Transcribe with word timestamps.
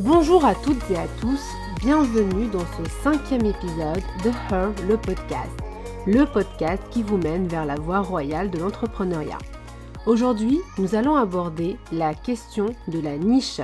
Bonjour 0.00 0.44
à 0.44 0.54
toutes 0.54 0.90
et 0.90 0.96
à 0.98 1.06
tous, 1.22 1.40
bienvenue 1.80 2.48
dans 2.48 2.58
ce 2.60 2.84
cinquième 3.02 3.46
épisode 3.46 4.02
de 4.22 4.28
Her, 4.50 4.70
le 4.86 4.98
podcast. 4.98 5.50
Le 6.06 6.26
podcast 6.26 6.82
qui 6.90 7.02
vous 7.02 7.16
mène 7.16 7.48
vers 7.48 7.64
la 7.64 7.76
voie 7.76 8.00
royale 8.00 8.50
de 8.50 8.58
l'entrepreneuriat. 8.58 9.38
Aujourd'hui, 10.04 10.60
nous 10.76 10.96
allons 10.96 11.16
aborder 11.16 11.78
la 11.92 12.12
question 12.12 12.66
de 12.88 13.00
la 13.00 13.16
niche. 13.16 13.62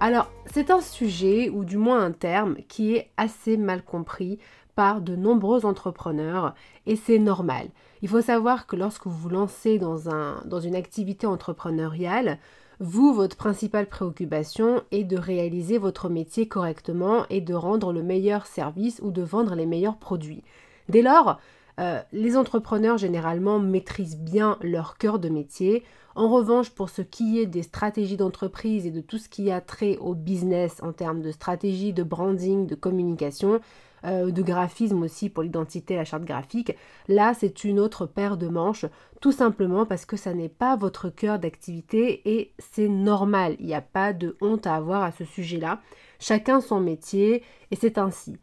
Alors, 0.00 0.30
c'est 0.50 0.70
un 0.70 0.80
sujet, 0.80 1.50
ou 1.50 1.66
du 1.66 1.76
moins 1.76 2.02
un 2.02 2.12
terme, 2.12 2.56
qui 2.66 2.94
est 2.94 3.10
assez 3.18 3.58
mal 3.58 3.84
compris 3.84 4.38
par 4.74 5.02
de 5.02 5.14
nombreux 5.14 5.66
entrepreneurs, 5.66 6.54
et 6.86 6.96
c'est 6.96 7.18
normal. 7.18 7.68
Il 8.00 8.08
faut 8.08 8.22
savoir 8.22 8.66
que 8.66 8.76
lorsque 8.76 9.06
vous 9.06 9.12
vous 9.12 9.28
lancez 9.28 9.78
dans, 9.78 9.98
dans 10.46 10.60
une 10.60 10.74
activité 10.74 11.26
entrepreneuriale, 11.26 12.38
vous, 12.82 13.12
votre 13.12 13.36
principale 13.36 13.86
préoccupation 13.86 14.82
est 14.90 15.04
de 15.04 15.18
réaliser 15.18 15.76
votre 15.76 16.08
métier 16.08 16.48
correctement 16.48 17.26
et 17.28 17.42
de 17.42 17.52
rendre 17.52 17.92
le 17.92 18.02
meilleur 18.02 18.46
service 18.46 19.00
ou 19.02 19.10
de 19.10 19.20
vendre 19.20 19.54
les 19.54 19.66
meilleurs 19.66 19.98
produits. 19.98 20.42
Dès 20.88 21.02
lors, 21.02 21.38
euh, 21.78 22.00
les 22.12 22.38
entrepreneurs 22.38 22.96
généralement 22.96 23.58
maîtrisent 23.58 24.18
bien 24.18 24.56
leur 24.62 24.96
cœur 24.96 25.18
de 25.18 25.28
métier. 25.28 25.84
En 26.14 26.30
revanche, 26.30 26.70
pour 26.70 26.88
ce 26.88 27.02
qui 27.02 27.38
est 27.38 27.46
des 27.46 27.62
stratégies 27.62 28.16
d'entreprise 28.16 28.86
et 28.86 28.90
de 28.90 29.02
tout 29.02 29.18
ce 29.18 29.28
qui 29.28 29.50
a 29.50 29.60
trait 29.60 29.98
au 29.98 30.14
business 30.14 30.82
en 30.82 30.92
termes 30.92 31.20
de 31.20 31.32
stratégie, 31.32 31.92
de 31.92 32.02
branding, 32.02 32.66
de 32.66 32.74
communication, 32.74 33.60
euh, 34.04 34.30
de 34.30 34.42
graphisme 34.42 35.02
aussi 35.02 35.28
pour 35.28 35.42
l'identité, 35.42 35.96
la 35.96 36.04
charte 36.04 36.24
graphique. 36.24 36.74
Là, 37.08 37.34
c'est 37.34 37.64
une 37.64 37.78
autre 37.78 38.06
paire 38.06 38.36
de 38.36 38.48
manches, 38.48 38.86
tout 39.20 39.32
simplement 39.32 39.86
parce 39.86 40.06
que 40.06 40.16
ça 40.16 40.32
n'est 40.34 40.48
pas 40.48 40.76
votre 40.76 41.10
cœur 41.10 41.38
d'activité 41.38 42.22
et 42.24 42.52
c'est 42.58 42.88
normal. 42.88 43.56
Il 43.58 43.66
n'y 43.66 43.74
a 43.74 43.80
pas 43.80 44.12
de 44.12 44.36
honte 44.40 44.66
à 44.66 44.74
avoir 44.74 45.02
à 45.02 45.12
ce 45.12 45.24
sujet-là. 45.24 45.80
Chacun 46.18 46.60
son 46.60 46.80
métier 46.80 47.42
et 47.70 47.76
c'est 47.76 47.98
ainsi. 47.98 48.36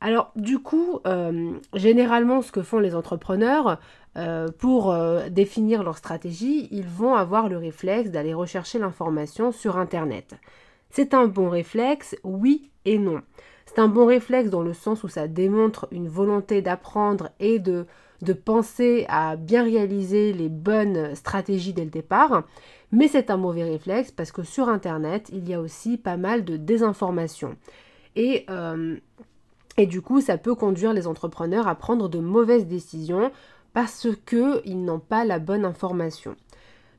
Alors 0.00 0.32
du 0.36 0.58
coup, 0.58 1.00
euh, 1.06 1.52
généralement, 1.74 2.42
ce 2.42 2.52
que 2.52 2.62
font 2.62 2.78
les 2.78 2.94
entrepreneurs, 2.94 3.78
euh, 4.18 4.48
pour 4.58 4.94
définir 5.30 5.82
leur 5.82 5.96
stratégie, 5.96 6.68
ils 6.70 6.86
vont 6.86 7.14
avoir 7.14 7.48
le 7.48 7.56
réflexe 7.56 8.10
d'aller 8.10 8.34
rechercher 8.34 8.78
l'information 8.78 9.52
sur 9.52 9.78
Internet. 9.78 10.34
C'est 10.90 11.14
un 11.14 11.26
bon 11.26 11.48
réflexe, 11.48 12.14
oui 12.22 12.70
et 12.84 12.98
non. 12.98 13.22
C'est 13.66 13.78
un 13.78 13.88
bon 13.88 14.06
réflexe 14.06 14.50
dans 14.50 14.62
le 14.62 14.74
sens 14.74 15.04
où 15.04 15.08
ça 15.08 15.28
démontre 15.28 15.88
une 15.90 16.08
volonté 16.08 16.62
d'apprendre 16.62 17.30
et 17.40 17.58
de, 17.58 17.86
penser 18.44 19.06
à 19.08 19.36
bien 19.36 19.64
réaliser 19.64 20.32
les 20.32 20.48
bonnes 20.48 21.14
stratégies 21.14 21.72
dès 21.72 21.84
le 21.84 21.90
départ. 21.90 22.44
Mais 22.92 23.08
c'est 23.08 23.30
un 23.30 23.36
mauvais 23.36 23.64
réflexe 23.64 24.10
parce 24.10 24.32
que 24.32 24.42
sur 24.42 24.68
Internet, 24.68 25.30
il 25.32 25.48
y 25.48 25.54
a 25.54 25.60
aussi 25.60 25.96
pas 25.96 26.16
mal 26.16 26.44
de 26.44 26.56
désinformation. 26.56 27.56
Et, 28.14 28.44
euh, 28.50 28.96
et 29.78 29.86
du 29.86 30.02
coup, 30.02 30.20
ça 30.20 30.36
peut 30.36 30.54
conduire 30.54 30.92
les 30.92 31.06
entrepreneurs 31.06 31.66
à 31.66 31.74
prendre 31.74 32.08
de 32.08 32.18
mauvaises 32.18 32.66
décisions 32.66 33.32
parce 33.72 34.06
qu'ils 34.26 34.84
n'ont 34.84 34.98
pas 34.98 35.24
la 35.24 35.38
bonne 35.38 35.64
information. 35.64 36.36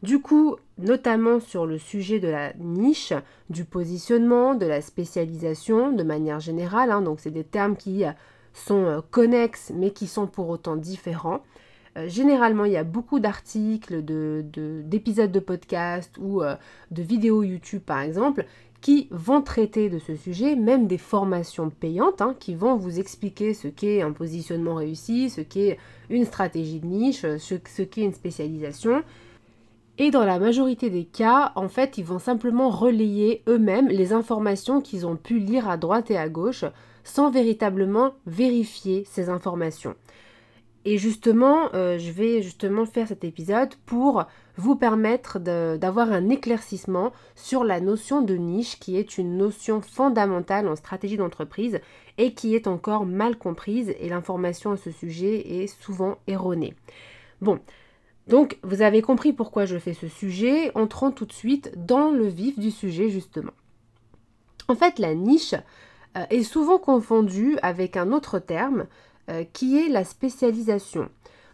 Du 0.04 0.20
coup, 0.20 0.58
notamment 0.80 1.40
sur 1.40 1.66
le 1.66 1.78
sujet 1.78 2.20
de 2.20 2.28
la 2.28 2.52
niche, 2.60 3.14
du 3.50 3.64
positionnement, 3.64 4.54
de 4.54 4.66
la 4.66 4.82
spécialisation 4.82 5.94
de 5.94 6.04
manière 6.04 6.42
générale, 6.42 6.92
hein, 6.92 7.02
donc 7.02 7.22
c'est 7.22 7.32
des 7.32 7.46
termes 7.46 7.78
qui 7.78 8.04
euh, 8.04 8.12
sont 8.54 8.84
euh, 8.84 9.00
connexes 9.12 9.72
mais 9.74 9.92
qui 9.92 10.08
sont 10.08 10.28
pour 10.28 10.50
autant 10.50 10.76
différents. 10.76 11.42
Euh, 11.96 12.10
généralement, 12.10 12.66
il 12.66 12.74
y 12.74 12.78
a 12.78 12.84
beaucoup 12.84 13.22
d'articles, 13.22 14.04
d'épisodes 14.04 15.32
de, 15.32 15.40
podcast 15.40 16.18
ou 16.20 16.42
de 16.42 17.02
vidéos 17.02 17.42
YouTube 17.42 17.82
par 17.86 18.02
exemple 18.02 18.46
qui 18.82 19.08
vont 19.10 19.42
traiter 19.42 19.90
de 19.90 20.00
ce 20.00 20.18
sujet, 20.18 20.58
même 20.58 20.88
des 20.88 20.98
formations 20.98 21.70
payantes 21.70 22.22
hein, 22.22 22.36
qui 22.38 22.56
vont 22.56 22.76
vous 22.76 23.00
expliquer 23.00 23.54
ce 23.54 23.70
qu'est 23.70 24.02
un 24.02 24.12
positionnement 24.12 24.76
réussi, 24.76 25.30
ce 25.30 25.40
qu'est 25.40 25.78
une 26.10 26.26
stratégie 26.26 26.82
de 26.82 26.88
niche, 26.88 27.22
ce 27.22 27.84
qu'est 27.84 28.02
une 28.02 28.12
spécialisation. 28.12 29.02
Et 30.00 30.10
dans 30.10 30.26
la 30.26 30.40
majorité 30.40 30.90
des 30.90 31.06
cas, 31.06 31.52
en 31.56 31.70
fait, 31.70 32.00
ils 32.00 32.06
vont 32.06 32.20
simplement 32.20 32.70
relayer 32.70 33.44
eux-mêmes 33.48 33.90
les 33.90 34.12
informations 34.12 34.82
qu'ils 34.82 35.06
ont 35.06 35.16
pu 35.16 35.38
lire 35.38 35.70
à 35.70 35.78
droite 35.78 36.10
et 36.10 36.18
à 36.18 36.30
gauche 36.30 36.66
sans 37.04 37.30
véritablement 37.30 38.14
vérifier 38.26 39.04
ces 39.08 39.30
informations. 39.30 39.96
Et 40.86 40.98
justement, 40.98 41.70
euh, 41.76 41.98
je 41.98 42.12
vais 42.12 42.42
justement 42.42 42.86
faire 42.86 43.08
cet 43.08 43.24
épisode 43.24 43.74
pour 43.86 44.26
vous 44.58 44.76
permettre 44.76 45.40
d'avoir 45.40 46.12
un 46.12 46.30
éclaircissement 46.30 47.14
sur 47.36 47.64
la 47.64 47.80
notion 47.80 48.22
de 48.22 48.36
niche 48.36 48.80
qui 48.80 48.98
est 48.98 49.18
une 49.18 49.38
notion 49.38 49.82
fondamentale 49.82 50.68
en 50.68 50.76
stratégie 50.76 51.18
d'entreprise 51.18 51.80
et 52.18 52.34
qui 52.34 52.54
est 52.56 52.68
encore 52.68 53.06
mal 53.06 53.38
comprise 53.38 53.94
et 54.00 54.10
l'information 54.10 54.72
à 54.72 54.78
ce 54.78 54.92
sujet 54.92 55.62
est 55.62 55.68
souvent 55.68 56.18
erronée. 56.28 56.74
Bon, 57.42 57.60
donc, 58.28 58.58
vous 58.64 58.82
avez 58.82 59.02
compris 59.02 59.34
pourquoi 59.34 59.66
je 59.66 59.78
fais 59.78 59.94
ce 59.94 60.08
sujet. 60.08 60.72
Entrons 60.76 61.12
tout 61.12 61.26
de 61.26 61.34
suite 61.34 61.74
dans 61.76 62.10
le 62.10 62.28
vif 62.28 62.58
du 62.58 62.72
sujet, 62.72 63.10
justement. 63.10 63.52
En 64.70 64.76
fait, 64.76 64.98
la 64.98 65.14
niche 65.14 65.56
euh, 66.18 66.26
est 66.30 66.44
souvent 66.44 66.78
confondue 66.78 67.58
avec 67.62 67.98
un 67.98 68.14
autre 68.14 68.40
terme 68.40 68.86
euh, 69.30 69.44
qui 69.52 69.78
est 69.78 69.90
la 69.90 70.06
spécialisation. 70.06 71.10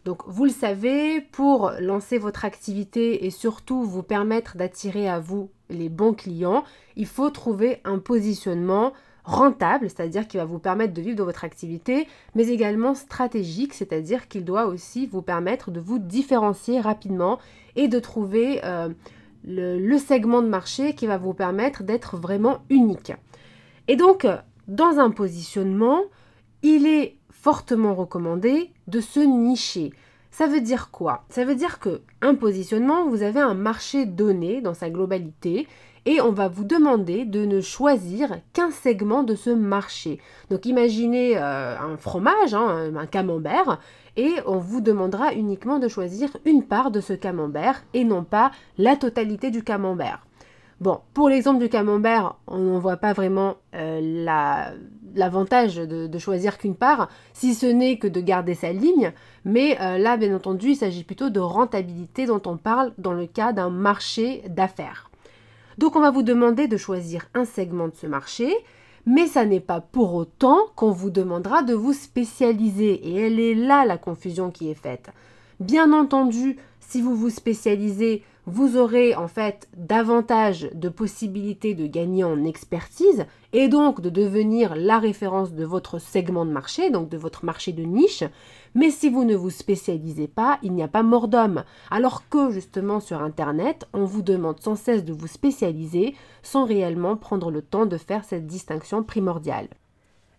Donc, 0.05 0.21
vous 0.27 0.45
le 0.45 0.51
savez, 0.51 1.21
pour 1.21 1.71
lancer 1.79 2.19
votre 2.19 2.45
activité 2.45 3.25
et 3.25 3.31
surtout 3.31 3.83
vous 3.83 4.03
permettre 4.03 4.55
d'attirer 4.55 5.09
à 5.09 5.19
vous 5.19 5.49
les 5.69 5.89
bons 5.89 6.13
clients, 6.13 6.63
il 6.95 7.07
faut 7.07 7.29
trouver 7.31 7.81
un 7.83 7.99
positionnement 7.99 8.93
rentable, 9.29 9.87
c'est-à-dire 9.89 10.27
qui 10.27 10.37
va 10.37 10.45
vous 10.45 10.57
permettre 10.57 10.93
de 10.93 11.01
vivre 11.01 11.15
de 11.15 11.23
votre 11.23 11.43
activité, 11.43 12.07
mais 12.33 12.47
également 12.47 12.95
stratégique, 12.95 13.75
c'est-à-dire 13.75 14.27
qu'il 14.27 14.43
doit 14.43 14.65
aussi 14.65 15.05
vous 15.05 15.21
permettre 15.21 15.69
de 15.69 15.79
vous 15.79 15.99
différencier 15.99 16.81
rapidement 16.81 17.37
et 17.75 17.87
de 17.87 17.99
trouver 17.99 18.59
euh, 18.65 18.89
le, 19.45 19.97
segment 19.99 20.41
de 20.41 20.47
marché 20.47 20.95
qui 20.95 21.05
va 21.05 21.17
vous 21.17 21.35
permettre 21.35 21.83
d'être 21.83 22.17
vraiment 22.17 22.61
unique. 22.71 23.13
Et 23.87 23.95
donc, 23.95 24.25
dans 24.67 24.97
un 24.97 25.11
positionnement, 25.11 26.01
il 26.63 26.87
est 26.87 27.15
fortement 27.29 27.93
recommandé 27.93 28.71
de 28.87 28.99
se 28.99 29.19
nicher. 29.19 29.93
Ça 30.31 30.47
veut 30.47 30.61
dire 30.61 30.89
quoi? 30.89 31.25
Ça 31.29 31.45
veut 31.45 31.55
dire 31.55 31.79
que 31.79 32.01
un 32.21 32.33
positionnement, 32.33 33.07
vous 33.07 33.21
avez 33.21 33.39
un 33.39 33.53
marché 33.53 34.07
donné 34.07 34.61
dans 34.61 34.73
sa 34.73 34.89
globalité 34.89 35.67
et 36.09 36.21
on 36.21 36.31
va 36.31 36.47
vous 36.47 36.63
demander 36.63 37.23
de 37.23 37.45
ne 37.45 37.61
choisir 37.61 38.39
qu'un 38.51 38.71
segment 38.71 39.21
de 39.21 39.35
ce 39.35 39.51
marché. 39.51 40.19
Donc 40.49 40.65
imaginez 40.65 41.37
euh, 41.37 41.77
un 41.77 41.97
fromage, 41.97 42.55
hein, 42.55 42.91
un 42.97 43.05
camembert, 43.05 43.79
et 44.17 44.33
on 44.47 44.57
vous 44.57 44.81
demandera 44.81 45.33
uniquement 45.33 45.77
de 45.77 45.87
choisir 45.87 46.35
une 46.45 46.63
part 46.63 46.89
de 46.89 46.99
ce 46.99 47.13
camembert 47.13 47.83
et 47.93 48.03
non 48.05 48.23
pas 48.23 48.49
la 48.79 48.95
totalité 48.95 49.51
du 49.51 49.63
camembert. 49.63 50.25
Bon, 50.81 50.99
pour 51.13 51.29
l'exemple 51.29 51.59
du 51.59 51.69
camembert, 51.69 52.37
on 52.47 52.57
n'en 52.57 52.79
voit 52.79 52.97
pas 52.97 53.13
vraiment 53.13 53.57
euh, 53.75 54.25
l'avantage 55.13 55.75
de, 55.75 56.17
choisir 56.17 56.57
qu'une 56.57 56.75
part, 56.75 57.09
si 57.33 57.53
ce 57.53 57.67
n'est 57.67 57.99
que 57.99 58.07
de 58.07 58.19
garder 58.19 58.55
sa 58.55 58.71
ligne, 58.71 59.11
mais 59.45 59.79
euh, 59.79 59.99
là, 59.99 60.17
bien 60.17 60.35
entendu, 60.35 60.69
il 60.69 60.75
s'agit 60.75 61.03
plutôt 61.03 61.29
de 61.29 61.39
rentabilité 61.39 62.25
dont 62.25 62.41
on 62.47 62.57
parle 62.57 62.93
dans 62.97 63.13
le 63.13 63.27
cas 63.27 63.53
d'un 63.53 63.69
marché 63.69 64.41
d'affaires. 64.47 65.08
Donc 65.79 65.95
on 65.95 66.01
va 66.01 66.11
vous 66.11 66.23
demander 66.23 66.67
de 66.67 66.75
choisir 66.75 67.29
un 67.33 67.45
segment 67.45 67.87
de 67.87 67.95
ce 67.95 68.05
marché, 68.05 68.53
mais 69.05 69.27
ça 69.27 69.45
n'est 69.45 69.61
pas 69.61 69.79
pour 69.79 70.13
autant 70.13 70.57
qu'on 70.75 70.91
vous 70.91 71.09
demandera 71.09 71.63
de 71.63 71.73
vous 71.73 71.93
spécialiser. 71.93 72.95
Et 72.95 73.15
elle 73.15 73.39
est 73.39 73.55
là 73.55 73.85
la 73.85 73.97
confusion 73.97 74.51
qui 74.51 74.69
est 74.69 74.73
faite. 74.73 75.09
Bien 75.59 75.91
entendu, 75.91 76.57
si 76.79 77.01
vous 77.01 77.15
vous 77.15 77.29
spécialisez, 77.29 78.23
vous 78.45 78.77
aurez 78.77 79.13
en 79.13 79.27
fait 79.27 79.67
davantage 79.75 80.69
de 80.73 80.87
possibilités 80.87 81.75
de 81.75 81.85
gagner 81.85 82.23
en 82.23 82.45
expertise 82.45 83.25
et 83.51 83.67
donc 83.67 83.99
de 83.99 84.09
devenir 84.09 84.73
la 84.75 84.99
référence 84.99 85.53
de 85.53 85.65
votre 85.65 85.99
segment 85.99 86.45
de 86.45 86.51
marché, 86.51 86.89
donc 86.89 87.09
de 87.09 87.17
votre 87.17 87.43
marché 87.43 87.73
de 87.73 87.83
niche. 87.83 88.23
Mais 88.73 88.89
si 88.89 89.09
vous 89.09 89.25
ne 89.25 89.35
vous 89.35 89.49
spécialisez 89.49 90.29
pas, 90.29 90.59
il 90.63 90.71
n'y 90.71 90.81
a 90.81 90.87
pas 90.87 91.03
mort 91.03 91.27
d'homme. 91.27 91.63
Alors 91.91 92.27
que 92.29 92.51
justement 92.51 93.01
sur 93.01 93.21
Internet, 93.21 93.85
on 93.93 94.05
vous 94.05 94.21
demande 94.21 94.61
sans 94.61 94.75
cesse 94.75 95.03
de 95.03 95.13
vous 95.13 95.27
spécialiser 95.27 96.15
sans 96.41 96.63
réellement 96.63 97.17
prendre 97.17 97.51
le 97.51 97.61
temps 97.61 97.85
de 97.85 97.97
faire 97.97 98.23
cette 98.23 98.47
distinction 98.47 99.03
primordiale. 99.03 99.67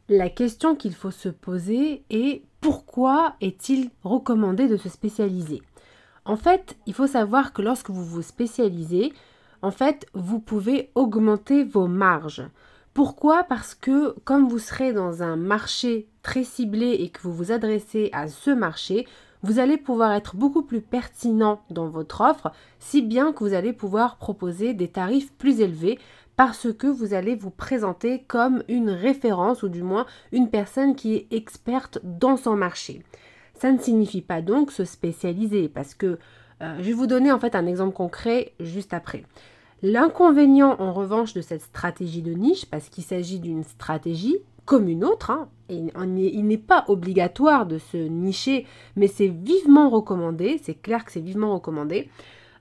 La 0.08 0.30
question 0.30 0.74
qu'il 0.74 0.94
faut 0.94 1.12
se 1.12 1.28
poser 1.28 2.02
est 2.10 2.42
pourquoi 2.60 3.34
est-il 3.40 3.90
recommandé 4.04 4.68
de 4.68 4.76
se 4.76 4.88
spécialiser? 4.88 5.62
En 6.24 6.36
fait, 6.36 6.76
il 6.86 6.94
faut 6.94 7.06
savoir 7.06 7.52
que 7.52 7.62
lorsque 7.62 7.90
vous 7.90 8.04
vous 8.04 8.22
spécialisez, 8.22 9.12
en 9.62 9.70
fait, 9.70 10.06
vous 10.14 10.40
pouvez 10.40 10.90
augmenter 10.94 11.64
vos 11.64 11.86
marges. 11.86 12.44
Pourquoi? 12.92 13.44
Parce 13.44 13.74
que 13.74 14.14
comme 14.24 14.48
vous 14.48 14.58
serez 14.58 14.92
dans 14.92 15.22
un 15.22 15.36
marché 15.36 16.08
très 16.22 16.44
ciblé 16.44 16.90
et 17.00 17.08
que 17.08 17.22
vous 17.22 17.32
vous 17.32 17.52
adressez 17.52 18.10
à 18.12 18.28
ce 18.28 18.50
marché, 18.50 19.06
vous 19.42 19.58
allez 19.58 19.78
pouvoir 19.78 20.12
être 20.12 20.36
beaucoup 20.36 20.62
plus 20.62 20.82
pertinent 20.82 21.62
dans 21.70 21.88
votre 21.88 22.20
offre, 22.20 22.52
si 22.78 23.00
bien 23.00 23.32
que 23.32 23.42
vous 23.42 23.54
allez 23.54 23.72
pouvoir 23.72 24.16
proposer 24.16 24.74
des 24.74 24.88
tarifs 24.88 25.32
plus 25.32 25.60
élevés 25.60 25.98
parce 26.40 26.72
que 26.72 26.86
vous 26.86 27.12
allez 27.12 27.34
vous 27.34 27.50
présenter 27.50 28.24
comme 28.26 28.62
une 28.66 28.88
référence 28.88 29.62
ou 29.62 29.68
du 29.68 29.82
moins 29.82 30.06
une 30.32 30.48
personne 30.48 30.96
qui 30.96 31.14
est 31.14 31.26
experte 31.32 31.98
dans 32.02 32.38
son 32.38 32.56
marché. 32.56 33.02
Ça 33.52 33.70
ne 33.70 33.78
signifie 33.78 34.22
pas 34.22 34.40
donc 34.40 34.72
se 34.72 34.86
spécialiser 34.86 35.68
parce 35.68 35.92
que 35.92 36.18
euh, 36.62 36.76
je 36.78 36.84
vais 36.84 36.92
vous 36.94 37.06
donner 37.06 37.30
en 37.30 37.38
fait 37.38 37.54
un 37.54 37.66
exemple 37.66 37.92
concret 37.92 38.54
juste 38.58 38.94
après. 38.94 39.24
L'inconvénient 39.82 40.76
en 40.78 40.94
revanche 40.94 41.34
de 41.34 41.42
cette 41.42 41.60
stratégie 41.60 42.22
de 42.22 42.32
niche, 42.32 42.64
parce 42.64 42.88
qu'il 42.88 43.04
s'agit 43.04 43.38
d'une 43.38 43.62
stratégie 43.62 44.38
comme 44.64 44.88
une 44.88 45.04
autre, 45.04 45.30
hein, 45.30 45.50
et 45.68 45.88
il 45.94 46.46
n'est 46.46 46.56
pas 46.56 46.86
obligatoire 46.88 47.66
de 47.66 47.76
se 47.76 47.98
nicher, 47.98 48.66
mais 48.96 49.08
c'est 49.08 49.28
vivement 49.28 49.90
recommandé, 49.90 50.58
c'est 50.62 50.80
clair 50.80 51.04
que 51.04 51.12
c'est 51.12 51.20
vivement 51.20 51.52
recommandé. 51.52 52.08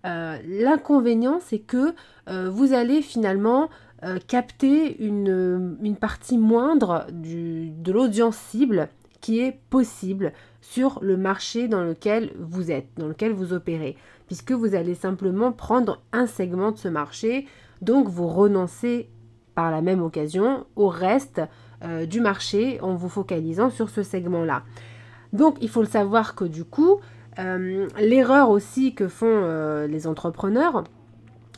Euh, 0.06 0.38
l'inconvénient, 0.48 1.40
c'est 1.42 1.60
que 1.60 1.94
euh, 2.30 2.50
vous 2.50 2.74
allez 2.74 3.02
finalement 3.02 3.70
capter 4.30 5.04
une, 5.04 5.78
partie 6.00 6.38
moindre 6.38 7.06
de 7.12 7.92
l'audience 7.92 8.38
cible 8.38 8.88
qui 9.20 9.42
est 9.42 9.60
possible 9.70 10.32
sur 10.62 11.00
le 11.02 11.18
marché 11.18 11.68
dans 11.68 11.84
lequel 11.84 12.32
vous 12.40 12.72
êtes, 12.72 12.88
dans 12.96 13.10
lequel 13.10 13.34
vous 13.34 13.52
opérez, 13.52 13.98
puisque 14.28 14.54
vous 14.54 14.74
allez 14.74 14.96
simplement 14.96 15.52
prendre 15.52 16.02
un 16.14 16.28
segment 16.28 16.72
de 16.72 16.78
ce 16.78 16.88
marché, 16.88 17.46
donc 17.82 18.08
vous 18.08 18.28
renoncez 18.28 19.10
par 19.56 19.72
la 19.72 19.82
même 19.82 20.02
occasion 20.02 20.66
au 20.76 20.88
reste 20.88 21.42
euh, 21.84 22.06
du 22.06 22.22
marché 22.22 22.80
en 22.82 22.96
vous 22.96 23.10
focalisant 23.10 23.70
sur 23.70 23.90
ce 23.90 24.04
segment-là. 24.04 24.64
Donc 25.34 25.58
il 25.62 25.70
faut 25.70 25.82
le 25.82 25.88
savoir 25.88 26.36
que 26.36 26.46
du 26.46 26.64
coup, 26.64 26.94
euh, 26.94 27.00
l'erreur 28.00 28.50
aussi 28.50 28.94
que 28.94 29.08
font 29.08 29.28
euh, 29.28 29.88
les 29.88 30.08
entrepreneurs, 30.08 30.84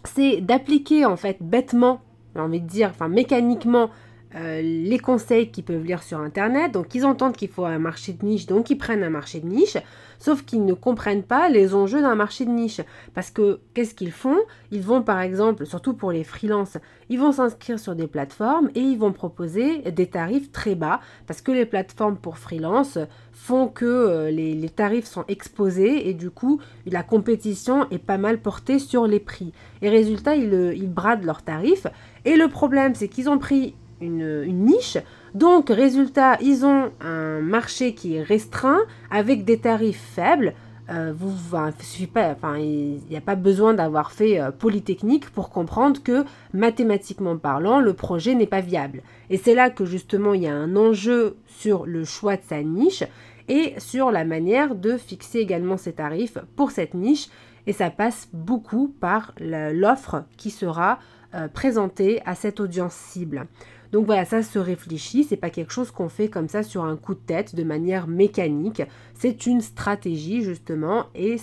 c'est 0.04 0.42
d'appliquer 0.42 1.06
en 1.06 1.16
fait 1.16 1.38
bêtement, 1.42 2.02
j'ai 2.36 2.42
envie 2.42 2.62
de 2.62 2.68
dire, 2.68 2.90
enfin 2.90 3.08
mécaniquement, 3.08 3.90
euh, 4.36 4.62
les 4.62 5.00
conseils 5.00 5.52
qu'ils 5.52 5.66
peuvent 5.66 5.84
lire 5.84 6.04
sur 6.04 6.20
Internet. 6.20 6.72
Donc 6.72 6.96
ils 6.96 7.06
entendent 7.06 7.36
qu'il 7.36 7.50
faut 7.50 7.66
un 7.66 7.80
marché 7.80 8.14
de 8.14 8.26
niche, 8.26 8.46
donc 8.46 8.70
ils 8.70 8.78
prennent 8.78 9.04
un 9.04 9.10
marché 9.10 9.42
de 9.42 9.48
niche, 9.48 9.78
sauf 10.20 10.44
qu'ils 10.46 10.64
ne 10.64 10.74
comprennent 10.74 11.24
pas 11.24 11.50
les 11.50 11.76
enjeux 11.76 12.02
d'un 12.02 12.16
marché 12.16 12.46
de 12.46 12.52
niche. 12.52 12.80
Parce 13.14 13.30
que 13.30 13.60
qu'est-ce 13.74 13.94
qu'ils 13.94 14.14
font? 14.14 14.38
Ils 14.72 14.82
vont 14.82 15.02
par 15.02 15.20
exemple, 15.20 15.66
surtout 15.66 15.94
pour 15.94 16.14
les 16.14 16.24
freelances, 16.24 16.78
ils 17.10 17.20
vont 17.20 17.34
s'inscrire 17.34 17.78
sur 17.78 17.94
des 17.94 18.08
plateformes 18.08 18.70
et 18.74 18.80
ils 18.80 18.98
vont 18.98 19.12
proposer 19.12 19.80
des 19.92 20.08
tarifs 20.08 20.52
très 20.54 20.76
bas, 20.76 21.02
parce 21.28 21.42
que 21.42 21.52
les 21.52 21.66
plateformes 21.66 22.16
pour 22.16 22.38
freelance 22.38 22.98
font 23.34 23.68
que 23.68 23.86
euh, 23.86 24.32
les, 24.32 24.70
tarifs 24.70 25.06
sont 25.06 25.26
exposés 25.28 26.08
et 26.08 26.14
du 26.14 26.30
coup 26.30 26.62
la 26.86 27.04
compétition 27.04 27.90
est 27.90 27.98
pas 27.98 28.18
mal 28.18 28.40
portée 28.40 28.80
sur 28.80 29.08
les 29.08 29.20
prix. 29.20 29.52
Et 29.82 29.90
résultat, 29.90 30.36
ils, 30.36 30.74
ils 30.76 30.90
bradent 30.90 31.26
leurs 31.26 31.42
tarifs. 31.42 31.88
Et 32.24 32.38
le 32.38 32.48
problème, 32.48 32.94
c'est 32.94 33.08
qu'ils 33.08 33.30
ont 33.30 33.40
pris 33.40 33.74
une, 34.02 34.66
niche. 34.66 34.98
Donc, 35.34 35.70
résultat, 35.70 36.38
ils 36.42 36.66
ont 36.66 36.92
un 37.02 37.40
marché 37.40 37.94
qui 37.94 38.16
est 38.16 38.24
restreint 38.24 38.82
avec 39.10 39.46
des 39.46 39.60
tarifs 39.60 40.02
faibles. 40.16 40.54
Euh, 40.90 41.14
vous, 41.16 41.32
suffit 41.80 42.08
pas, 42.08 42.32
enfin, 42.32 42.58
il 42.58 43.02
n'y 43.10 43.16
a 43.16 43.22
pas 43.22 43.36
besoin 43.36 43.74
d'avoir 43.74 44.12
fait 44.12 44.42
euh, 44.42 44.52
Polytechnique 44.52 45.30
pour 45.30 45.50
comprendre 45.50 46.04
que 46.04 46.26
mathématiquement 46.54 47.38
parlant, 47.38 47.80
le 47.80 47.94
projet 47.94 48.36
n'est 48.36 48.48
pas 48.48 48.60
viable. 48.60 49.02
Et 49.30 49.38
c'est 49.38 49.56
là 49.56 49.70
que 49.70 49.86
justement 49.86 50.34
il 50.34 50.42
y 50.42 50.48
a 50.48 50.54
un 50.54 50.76
enjeu 50.76 51.38
sur 51.48 51.86
le 51.86 52.04
choix 52.04 52.36
de 52.36 52.42
sa 52.44 52.62
niche 52.62 53.04
et 53.48 53.74
sur 53.78 54.12
la 54.12 54.26
manière 54.26 54.76
de 54.76 54.98
fixer 54.98 55.40
également 55.40 55.78
ses 55.78 55.94
tarifs 55.94 56.40
pour 56.58 56.72
cette 56.72 56.94
niche. 56.94 57.30
Et 57.68 57.74
ça 57.74 57.90
passe 57.90 58.28
beaucoup 58.34 58.90
par 59.00 59.34
l'offre 59.40 60.24
qui 60.36 60.50
sera 60.50 61.00
euh, 61.34 61.48
présentée 61.48 62.22
à 62.26 62.36
cette 62.36 62.60
audience 62.60 62.94
cible. 62.94 63.48
Donc 63.92 64.06
voilà, 64.06 64.24
ça 64.26 64.42
se 64.42 64.58
réfléchit, 64.58 65.24
c'est 65.24 65.38
pas 65.38 65.50
quelque 65.50 65.74
chose 65.74 65.92
qu'on 65.92 66.10
fait 66.10 66.30
comme 66.30 66.48
ça 66.48 66.64
sur 66.64 66.86
un 66.86 66.96
coup 66.96 67.14
de 67.14 67.20
tête 67.20 67.56
de 67.56 67.64
manière 67.64 68.08
mécanique. 68.08 68.84
C'est 69.14 69.46
une 69.46 69.62
stratégie 69.62 70.44
justement 70.44 71.08
et 71.14 71.38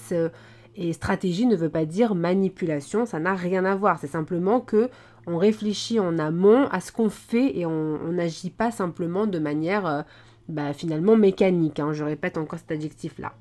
et 0.81 0.93
stratégie 0.93 1.47
ne 1.47 1.57
veut 1.57 1.69
pas 1.69 1.85
dire 1.85 2.15
manipulation, 2.15 3.05
ça 3.05 3.19
n'a 3.19 3.35
rien 3.35 3.65
à 3.65 3.75
voir. 3.75 3.99
C'est 3.99 4.07
simplement 4.07 4.61
que 4.61 4.89
on 5.27 5.37
réfléchit 5.37 6.01
en 6.01 6.19
amont 6.19 6.69
à 6.69 6.81
ce 6.81 6.93
qu'on 6.93 7.11
fait 7.11 7.59
et 7.59 7.67
on 7.67 8.13
n'agit 8.13 8.51
pas 8.51 8.71
simplement 8.71 9.27
de 9.27 9.39
manière 9.39 9.87
euh, 9.87 10.03
bah, 10.49 10.73
finalement 10.73 11.17
mécanique. 11.17 11.81
Hein. 11.81 11.93
Je 11.93 12.05
répète 12.05 12.39
encore 12.39 12.59
cet 12.61 12.71
adjectif-là. 12.71 13.35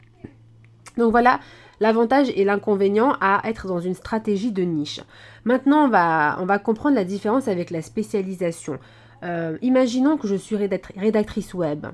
Donc 0.97 1.11
voilà 1.11 1.39
l'avantage 1.79 2.29
et 2.35 2.43
l'inconvénient 2.43 3.15
à 3.21 3.41
être 3.45 3.67
dans 3.67 3.79
une 3.79 3.93
stratégie 3.93 4.51
de 4.51 4.63
niche. 4.63 5.01
Maintenant, 5.45 5.85
on 5.85 5.89
va, 5.89 6.37
on 6.39 6.45
va 6.45 6.59
comprendre 6.59 6.95
la 6.95 7.03
différence 7.03 7.47
avec 7.47 7.71
la 7.71 7.81
spécialisation. 7.81 8.79
Euh, 9.23 9.57
imaginons 9.61 10.17
que 10.17 10.27
je 10.27 10.35
suis 10.35 10.55
rédactrice 10.55 11.53
web. 11.53 11.87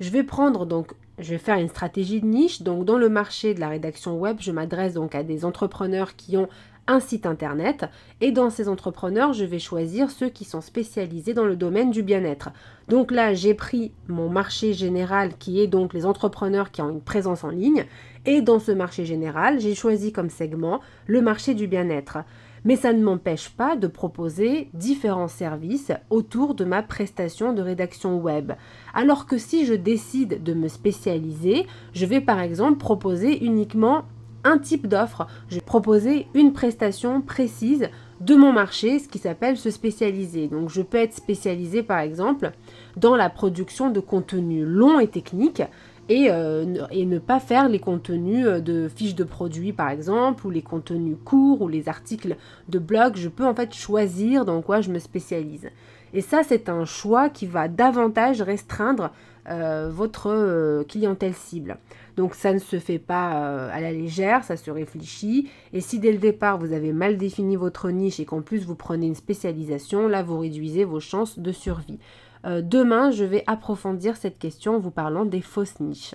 Je 0.00 0.10
vais 0.10 0.22
prendre 0.22 0.64
donc, 0.64 0.92
je 1.18 1.30
vais 1.30 1.38
faire 1.38 1.58
une 1.58 1.68
stratégie 1.68 2.20
de 2.20 2.26
niche. 2.26 2.62
Donc 2.62 2.84
dans 2.84 2.98
le 2.98 3.08
marché 3.08 3.54
de 3.54 3.60
la 3.60 3.68
rédaction 3.68 4.18
web, 4.18 4.38
je 4.40 4.52
m'adresse 4.52 4.94
donc 4.94 5.14
à 5.14 5.22
des 5.22 5.44
entrepreneurs 5.44 6.16
qui 6.16 6.36
ont 6.36 6.48
un 6.90 6.98
site 6.98 7.24
internet 7.24 7.86
et 8.20 8.32
dans 8.32 8.50
ces 8.50 8.68
entrepreneurs, 8.68 9.32
je 9.32 9.44
vais 9.44 9.60
choisir 9.60 10.10
ceux 10.10 10.28
qui 10.28 10.44
sont 10.44 10.60
spécialisés 10.60 11.34
dans 11.34 11.44
le 11.44 11.54
domaine 11.54 11.92
du 11.92 12.02
bien-être. 12.02 12.50
Donc 12.88 13.12
là, 13.12 13.32
j'ai 13.32 13.54
pris 13.54 13.92
mon 14.08 14.28
marché 14.28 14.72
général 14.72 15.36
qui 15.38 15.60
est 15.60 15.68
donc 15.68 15.94
les 15.94 16.04
entrepreneurs 16.04 16.72
qui 16.72 16.82
ont 16.82 16.90
une 16.90 17.00
présence 17.00 17.44
en 17.44 17.50
ligne 17.50 17.86
et 18.26 18.42
dans 18.42 18.58
ce 18.58 18.72
marché 18.72 19.04
général, 19.04 19.60
j'ai 19.60 19.76
choisi 19.76 20.12
comme 20.12 20.30
segment 20.30 20.80
le 21.06 21.22
marché 21.22 21.54
du 21.54 21.68
bien-être. 21.68 22.18
Mais 22.64 22.76
ça 22.76 22.92
ne 22.92 23.02
m'empêche 23.02 23.50
pas 23.50 23.76
de 23.76 23.86
proposer 23.86 24.68
différents 24.74 25.28
services 25.28 25.92
autour 26.10 26.54
de 26.54 26.64
ma 26.64 26.82
prestation 26.82 27.52
de 27.52 27.62
rédaction 27.62 28.18
web. 28.18 28.52
Alors 28.92 29.26
que 29.26 29.38
si 29.38 29.64
je 29.64 29.74
décide 29.74 30.42
de 30.42 30.52
me 30.54 30.68
spécialiser, 30.68 31.66
je 31.94 32.04
vais 32.04 32.20
par 32.20 32.40
exemple 32.40 32.78
proposer 32.78 33.42
uniquement 33.44 34.04
un 34.44 34.58
type 34.58 34.86
d'offre. 34.86 35.26
Je 35.48 35.56
vais 35.56 35.60
proposer 35.60 36.26
une 36.34 36.52
prestation 36.52 37.20
précise 37.20 37.88
de 38.20 38.34
mon 38.34 38.52
marché, 38.52 38.98
ce 38.98 39.08
qui 39.08 39.18
s'appelle 39.18 39.56
se 39.56 39.70
spécialiser. 39.70 40.48
Donc 40.48 40.68
je 40.68 40.82
peux 40.82 40.98
être 40.98 41.14
spécialisé 41.14 41.82
par 41.82 42.00
exemple 42.00 42.52
dans 42.96 43.16
la 43.16 43.30
production 43.30 43.90
de 43.90 44.00
contenus 44.00 44.66
longs 44.66 45.00
et 45.00 45.08
techniques 45.08 45.62
euh, 46.10 46.86
et, 46.90 47.06
ne 47.06 47.18
pas 47.18 47.38
faire 47.38 47.68
les 47.68 47.78
contenus 47.78 48.44
euh, 48.44 48.60
de 48.60 48.88
fiches 48.88 49.14
de 49.14 49.22
produits 49.22 49.72
par 49.72 49.90
exemple 49.90 50.44
ou 50.44 50.50
les 50.50 50.62
contenus 50.62 51.16
courts 51.24 51.62
ou 51.62 51.68
les 51.68 51.88
articles 51.88 52.36
de 52.68 52.78
blog. 52.78 53.14
Je 53.16 53.28
peux 53.28 53.46
en 53.46 53.54
fait 53.54 53.72
choisir 53.74 54.44
dans 54.44 54.60
quoi 54.60 54.80
je 54.80 54.90
me 54.90 54.98
spécialise. 54.98 55.70
Et 56.12 56.20
ça 56.20 56.42
c'est 56.42 56.68
un 56.68 56.84
choix 56.84 57.28
qui 57.28 57.46
va 57.46 57.68
davantage 57.68 58.42
restreindre 58.42 59.12
euh, 59.48 59.90
votre 59.90 60.84
clientèle 60.88 61.34
cible. 61.34 61.78
Donc 62.16 62.34
ça 62.34 62.52
ne 62.52 62.58
se 62.58 62.78
fait 62.78 62.98
pas 62.98 63.68
à 63.68 63.80
la 63.80 63.92
légère, 63.92 64.44
ça 64.44 64.56
se 64.56 64.70
réfléchit. 64.70 65.48
Et 65.72 65.80
si 65.80 65.98
dès 65.98 66.12
le 66.12 66.18
départ 66.18 66.58
vous 66.58 66.72
avez 66.72 66.92
mal 66.92 67.16
défini 67.16 67.56
votre 67.56 67.90
niche 67.90 68.20
et 68.20 68.24
qu'en 68.24 68.42
plus 68.42 68.64
vous 68.66 68.74
prenez 68.74 69.06
une 69.06 69.14
spécialisation, 69.14 70.08
là 70.08 70.22
vous 70.22 70.38
réduisez 70.38 70.84
vos 70.84 71.00
chances 71.00 71.38
de 71.38 71.52
survie. 71.52 71.98
Euh, 72.46 72.62
demain, 72.62 73.10
je 73.10 73.24
vais 73.24 73.44
approfondir 73.46 74.16
cette 74.16 74.38
question 74.38 74.76
en 74.76 74.78
vous 74.78 74.90
parlant 74.90 75.24
des 75.24 75.40
fausses 75.40 75.80
niches. 75.80 76.14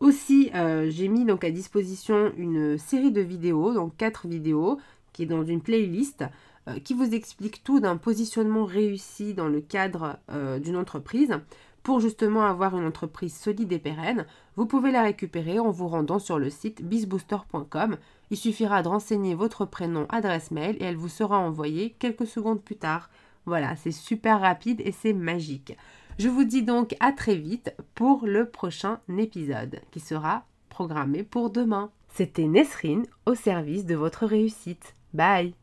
Aussi, 0.00 0.50
euh, 0.54 0.88
j'ai 0.90 1.08
mis 1.08 1.24
donc 1.24 1.42
à 1.42 1.50
disposition 1.50 2.32
une 2.36 2.78
série 2.78 3.10
de 3.10 3.20
vidéos, 3.20 3.74
donc 3.74 3.96
quatre 3.96 4.28
vidéos, 4.28 4.78
qui 5.12 5.24
est 5.24 5.26
dans 5.26 5.44
une 5.44 5.60
playlist, 5.60 6.24
euh, 6.68 6.78
qui 6.78 6.94
vous 6.94 7.14
explique 7.14 7.64
tout 7.64 7.80
d'un 7.80 7.96
positionnement 7.96 8.64
réussi 8.64 9.34
dans 9.34 9.48
le 9.48 9.60
cadre 9.60 10.18
d'une 10.60 10.76
entreprise. 10.76 11.34
Pour 11.88 12.00
justement 12.00 12.44
avoir 12.44 12.76
une 12.76 12.84
entreprise 12.84 13.34
solide 13.34 13.72
et 13.72 13.78
pérenne, 13.78 14.26
vous 14.56 14.66
pouvez 14.66 14.92
la 14.92 15.04
récupérer 15.04 15.58
en 15.58 15.70
vous 15.70 15.88
rendant 15.88 16.18
sur 16.18 16.38
le 16.38 16.50
site 16.50 16.82
bizbooster.com. 16.82 17.96
Il 18.30 18.36
suffira 18.36 18.82
de 18.82 18.88
renseigner 18.88 19.34
votre 19.34 19.64
prénom, 19.64 20.04
adresse 20.10 20.50
mail 20.50 20.76
et 20.80 20.84
elle 20.84 20.98
vous 20.98 21.08
sera 21.08 21.38
envoyée 21.38 21.96
quelques 21.98 22.26
secondes 22.26 22.60
plus 22.60 22.76
tard. 22.76 23.08
Voilà, 23.46 23.74
c'est 23.74 23.90
super 23.90 24.42
rapide 24.42 24.82
et 24.84 24.92
c'est 24.92 25.14
magique. 25.14 25.78
Je 26.18 26.28
vous 26.28 26.44
dis 26.44 26.62
donc 26.62 26.94
à 27.00 27.10
très 27.10 27.36
vite 27.36 27.74
pour 27.94 28.26
le 28.26 28.44
prochain 28.44 29.00
épisode 29.16 29.80
qui 29.90 30.00
sera 30.00 30.44
programmé 30.68 31.22
pour 31.22 31.48
demain. 31.48 31.90
C'était 32.12 32.48
Nesrine 32.48 33.06
au 33.24 33.34
service 33.34 33.86
de 33.86 33.94
votre 33.94 34.26
réussite. 34.26 34.94
Bye 35.14 35.54